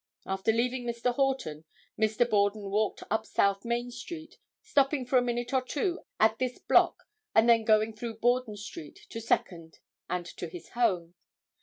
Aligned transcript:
After 0.25 0.51
leaving 0.51 0.85
Mr. 0.87 1.13
Horton 1.13 1.63
Mr. 1.95 2.27
Borden 2.27 2.71
walked 2.71 3.03
up 3.11 3.23
South 3.23 3.63
Main 3.63 3.91
street, 3.91 4.39
stopping 4.63 5.05
for 5.05 5.19
a 5.19 5.21
minute 5.21 5.53
or 5.53 5.61
two 5.61 5.99
at 6.19 6.39
this 6.39 6.57
block 6.57 7.03
and 7.35 7.47
then 7.47 7.63
going 7.63 7.95
through 7.95 8.15
Borden 8.17 8.57
street 8.57 9.05
to 9.11 9.21
Second 9.21 9.77
and 10.09 10.25
to 10.37 10.47
his 10.47 10.69
home. 10.69 11.13